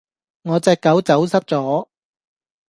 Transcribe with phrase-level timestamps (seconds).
[0.41, 1.87] 我隻狗走失咗